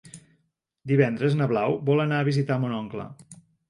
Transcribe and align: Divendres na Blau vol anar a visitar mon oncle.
Divendres 0.93 1.37
na 1.43 1.51
Blau 1.53 1.79
vol 1.93 2.05
anar 2.09 2.21
a 2.25 2.31
visitar 2.33 2.63
mon 2.67 2.79
oncle. 2.85 3.11